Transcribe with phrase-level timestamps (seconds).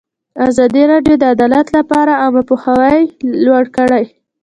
[0.49, 3.01] ازادي راډیو د عدالت لپاره عامه پوهاوي
[3.45, 4.03] لوړ کړی.